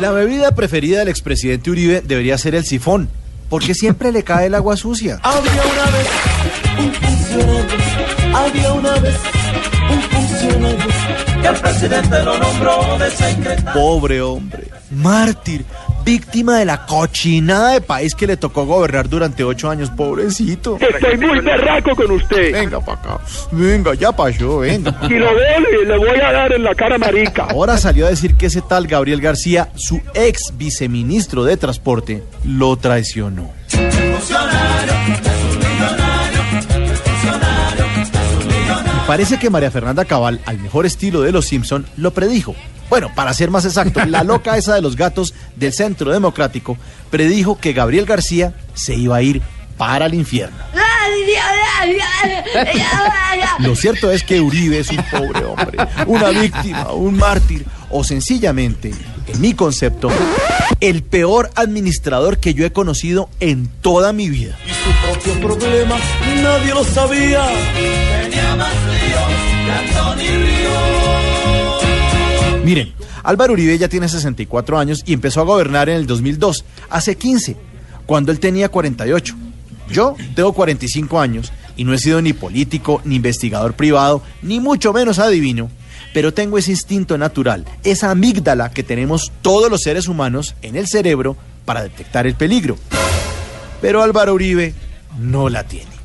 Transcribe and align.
La 0.00 0.12
bebida 0.12 0.54
preferida 0.54 1.00
del 1.00 1.08
expresidente 1.08 1.70
Uribe 1.70 2.00
debería 2.00 2.38
ser 2.38 2.54
el 2.54 2.64
sifón, 2.64 3.10
porque 3.50 3.74
siempre 3.74 4.12
le 4.12 4.24
cae 4.24 4.46
el 4.46 4.54
agua 4.54 4.78
sucia. 4.78 5.20
Había 5.22 5.62
una 5.62 5.84
vez 5.90 6.08
un 6.78 6.92
funcionario, 6.94 8.36
había 8.38 8.72
una 8.72 8.94
vez 8.94 9.16
un 9.90 10.00
funcionario 10.00 10.86
que 11.42 11.48
el 11.48 11.56
presidente 11.56 12.24
lo 12.24 12.38
nombró 12.38 12.98
de 12.98 13.10
secretario. 13.10 13.72
Pobre 13.74 14.22
hombre, 14.22 14.68
mártir, 14.90 15.66
víctima 16.10 16.58
de 16.58 16.64
la 16.64 16.86
cochinada 16.86 17.74
de 17.74 17.80
país 17.80 18.16
que 18.16 18.26
le 18.26 18.36
tocó 18.36 18.66
gobernar 18.66 19.08
durante 19.08 19.44
ocho 19.44 19.70
años, 19.70 19.90
pobrecito. 19.90 20.76
Estoy 20.80 21.16
muy 21.18 21.38
berraco 21.38 21.94
con 21.94 22.10
usted. 22.10 22.52
Venga 22.52 22.80
para 22.80 23.00
acá, 23.00 23.20
venga, 23.52 23.94
ya 23.94 24.10
pasó, 24.10 24.58
venga. 24.58 24.92
Y 25.08 25.14
lo 25.14 25.32
veo 25.32 25.82
y 25.82 25.86
le 25.86 25.98
voy 25.98 26.18
a 26.20 26.32
dar 26.32 26.52
en 26.52 26.64
la 26.64 26.74
cara 26.74 26.98
marica. 26.98 27.44
Ahora 27.44 27.76
salió 27.76 28.06
a 28.06 28.10
decir 28.10 28.34
que 28.34 28.46
ese 28.46 28.60
tal 28.60 28.88
Gabriel 28.88 29.20
García, 29.20 29.68
su 29.76 30.00
ex 30.14 30.52
viceministro 30.54 31.44
de 31.44 31.56
Transporte, 31.56 32.24
lo 32.44 32.76
traicionó. 32.76 33.52
Parece 39.06 39.38
que 39.38 39.48
María 39.48 39.70
Fernanda 39.70 40.04
Cabal, 40.04 40.40
al 40.44 40.58
mejor 40.58 40.86
estilo 40.86 41.20
de 41.20 41.30
los 41.30 41.46
Simpson, 41.46 41.86
lo 41.96 42.10
predijo. 42.10 42.56
Bueno, 42.90 43.10
para 43.14 43.32
ser 43.32 43.50
más 43.50 43.64
exacto, 43.64 44.04
la 44.06 44.24
loca 44.24 44.58
esa 44.58 44.74
de 44.74 44.82
los 44.82 44.96
gatos 44.96 45.32
del 45.56 45.72
Centro 45.72 46.12
Democrático 46.12 46.76
predijo 47.08 47.58
que 47.58 47.72
Gabriel 47.72 48.04
García 48.04 48.52
se 48.74 48.94
iba 48.94 49.16
a 49.16 49.22
ir 49.22 49.40
para 49.78 50.06
el 50.06 50.14
infierno. 50.14 50.58
Lo 53.60 53.74
cierto 53.74 54.10
es 54.10 54.22
que 54.22 54.40
Uribe 54.40 54.80
es 54.80 54.90
un 54.90 55.02
pobre 55.10 55.44
hombre, 55.44 55.78
una 56.06 56.28
víctima, 56.28 56.92
un 56.92 57.16
mártir 57.16 57.64
o 57.88 58.04
sencillamente, 58.04 58.92
en 59.26 59.40
mi 59.40 59.54
concepto, 59.54 60.10
el 60.80 61.02
peor 61.02 61.50
administrador 61.54 62.38
que 62.38 62.54
yo 62.54 62.66
he 62.66 62.72
conocido 62.72 63.30
en 63.40 63.68
toda 63.80 64.12
mi 64.12 64.28
vida. 64.28 64.58
Y 64.66 64.70
su 64.70 65.30
propio 65.30 65.48
problema 65.48 65.96
nadie 66.42 66.74
lo 66.74 66.84
sabía. 66.84 67.48
Tenía 68.22 68.56
más 68.56 68.74
Miren, 72.70 72.92
Álvaro 73.24 73.54
Uribe 73.54 73.76
ya 73.78 73.88
tiene 73.88 74.08
64 74.08 74.78
años 74.78 75.02
y 75.04 75.12
empezó 75.12 75.40
a 75.40 75.44
gobernar 75.44 75.88
en 75.88 75.96
el 75.96 76.06
2002, 76.06 76.64
hace 76.88 77.16
15, 77.16 77.56
cuando 78.06 78.30
él 78.30 78.38
tenía 78.38 78.68
48. 78.68 79.34
Yo 79.90 80.14
tengo 80.36 80.52
45 80.52 81.18
años 81.18 81.50
y 81.76 81.82
no 81.82 81.94
he 81.94 81.98
sido 81.98 82.22
ni 82.22 82.32
político, 82.32 83.02
ni 83.04 83.16
investigador 83.16 83.72
privado, 83.72 84.22
ni 84.42 84.60
mucho 84.60 84.92
menos 84.92 85.18
adivino, 85.18 85.68
pero 86.14 86.32
tengo 86.32 86.58
ese 86.58 86.70
instinto 86.70 87.18
natural, 87.18 87.64
esa 87.82 88.12
amígdala 88.12 88.70
que 88.70 88.84
tenemos 88.84 89.32
todos 89.42 89.68
los 89.68 89.82
seres 89.82 90.06
humanos 90.06 90.54
en 90.62 90.76
el 90.76 90.86
cerebro 90.86 91.36
para 91.64 91.82
detectar 91.82 92.28
el 92.28 92.36
peligro. 92.36 92.78
Pero 93.80 94.00
Álvaro 94.00 94.32
Uribe 94.32 94.74
no 95.18 95.48
la 95.48 95.64
tiene. 95.64 95.99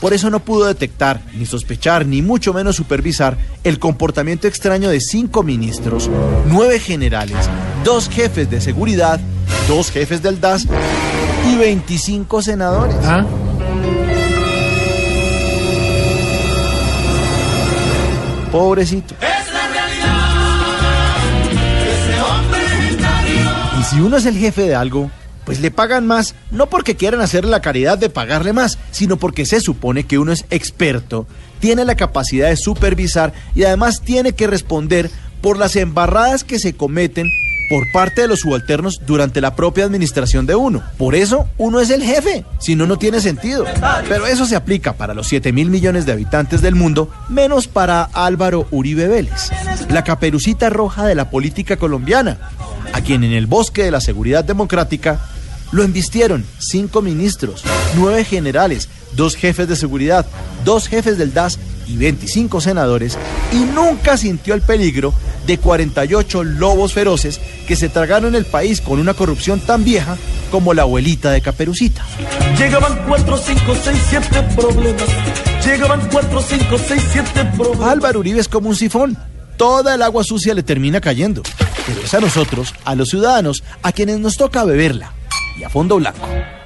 Por 0.00 0.14
eso 0.14 0.30
no 0.30 0.40
pudo 0.40 0.66
detectar, 0.66 1.20
ni 1.34 1.44
sospechar, 1.44 2.06
ni 2.06 2.22
mucho 2.22 2.54
menos 2.54 2.76
supervisar 2.76 3.36
el 3.64 3.78
comportamiento 3.78 4.48
extraño 4.48 4.88
de 4.88 5.00
cinco 5.00 5.42
ministros, 5.42 6.10
nueve 6.46 6.80
generales, 6.80 7.36
dos 7.84 8.08
jefes 8.08 8.50
de 8.50 8.62
seguridad, 8.62 9.20
dos 9.68 9.90
jefes 9.90 10.22
del 10.22 10.40
DAS 10.40 10.66
y 11.46 11.56
25 11.56 12.40
senadores. 12.40 12.96
¿Ah? 13.04 13.26
Pobrecito. 18.50 19.14
Es 19.20 19.52
la 19.52 19.68
realidad. 19.68 21.20
Ese 21.82 22.20
hombre 22.22 22.60
Y 23.80 23.84
si 23.84 24.00
uno 24.00 24.16
es 24.16 24.26
el 24.26 24.36
jefe 24.36 24.62
de 24.62 24.74
algo, 24.74 25.10
pues 25.44 25.60
le 25.60 25.70
pagan 25.70 26.06
más, 26.06 26.34
no 26.50 26.66
porque 26.68 26.96
quieran 26.96 27.20
hacerle 27.20 27.50
la 27.50 27.62
caridad 27.62 27.98
de 27.98 28.10
pagarle 28.10 28.52
más, 28.52 28.78
sino 28.90 29.16
porque 29.16 29.46
se 29.46 29.60
supone 29.60 30.04
que 30.04 30.18
uno 30.18 30.32
es 30.32 30.44
experto, 30.50 31.26
tiene 31.60 31.84
la 31.84 31.94
capacidad 31.94 32.48
de 32.48 32.56
supervisar 32.56 33.32
y 33.54 33.64
además 33.64 34.02
tiene 34.02 34.32
que 34.32 34.46
responder 34.46 35.10
por 35.40 35.58
las 35.58 35.76
embarradas 35.76 36.44
que 36.44 36.58
se 36.58 36.74
cometen 36.74 37.28
por 37.70 37.90
parte 37.92 38.22
de 38.22 38.28
los 38.28 38.40
subalternos 38.40 39.00
durante 39.06 39.40
la 39.40 39.54
propia 39.54 39.84
administración 39.84 40.44
de 40.44 40.56
uno. 40.56 40.82
Por 40.98 41.14
eso 41.14 41.48
uno 41.56 41.78
es 41.78 41.90
el 41.90 42.02
jefe, 42.02 42.44
si 42.58 42.74
no, 42.74 42.84
no 42.84 42.98
tiene 42.98 43.20
sentido. 43.20 43.64
Pero 44.08 44.26
eso 44.26 44.44
se 44.44 44.56
aplica 44.56 44.94
para 44.94 45.14
los 45.14 45.28
7 45.28 45.52
mil 45.52 45.70
millones 45.70 46.04
de 46.04 46.10
habitantes 46.10 46.62
del 46.62 46.74
mundo, 46.74 47.08
menos 47.28 47.68
para 47.68 48.02
Álvaro 48.02 48.66
Uribe 48.72 49.06
Vélez, 49.06 49.52
la 49.88 50.02
caperucita 50.02 50.68
roja 50.68 51.06
de 51.06 51.14
la 51.14 51.30
política 51.30 51.76
colombiana, 51.76 52.38
a 52.92 53.02
quien 53.02 53.22
en 53.22 53.32
el 53.32 53.46
bosque 53.46 53.84
de 53.84 53.92
la 53.92 54.00
seguridad 54.00 54.42
democrática 54.42 55.20
lo 55.72 55.82
embistieron 55.82 56.44
cinco 56.58 57.02
ministros, 57.02 57.62
nueve 57.96 58.24
generales, 58.24 58.88
dos 59.12 59.36
jefes 59.36 59.68
de 59.68 59.76
seguridad, 59.76 60.26
dos 60.64 60.88
jefes 60.88 61.18
del 61.18 61.32
DAS 61.32 61.58
y 61.86 61.96
25 61.96 62.60
senadores 62.60 63.18
y 63.52 63.56
nunca 63.56 64.16
sintió 64.16 64.54
el 64.54 64.62
peligro 64.62 65.12
de 65.46 65.58
48 65.58 66.44
lobos 66.44 66.92
feroces 66.92 67.40
que 67.66 67.76
se 67.76 67.88
tragaron 67.88 68.34
el 68.34 68.44
país 68.44 68.80
con 68.80 69.00
una 69.00 69.14
corrupción 69.14 69.60
tan 69.60 69.84
vieja 69.84 70.16
como 70.50 70.74
la 70.74 70.82
abuelita 70.82 71.30
de 71.30 71.40
Caperucita. 71.40 72.04
Llegaban 72.58 73.04
4, 73.06 73.36
5, 73.36 73.62
6, 73.84 73.98
7 74.10 74.48
problemas. 74.56 75.08
Llegaban 75.64 76.08
4, 76.10 76.42
5, 76.42 76.64
6, 76.88 77.02
7 77.12 77.52
problemas. 77.56 77.88
Álvaro 77.88 78.20
Uribe 78.20 78.40
es 78.40 78.48
como 78.48 78.68
un 78.68 78.76
sifón. 78.76 79.16
Toda 79.56 79.94
el 79.94 80.02
agua 80.02 80.24
sucia 80.24 80.54
le 80.54 80.62
termina 80.62 81.00
cayendo. 81.00 81.42
Pero 81.86 82.00
es 82.02 82.14
a 82.14 82.20
nosotros, 82.20 82.74
a 82.84 82.94
los 82.94 83.10
ciudadanos, 83.10 83.62
a 83.82 83.92
quienes 83.92 84.18
nos 84.20 84.36
toca 84.36 84.64
beberla. 84.64 85.12
Y 85.56 85.64
a 85.64 85.68
fondo 85.68 85.96
blanco. 85.96 86.59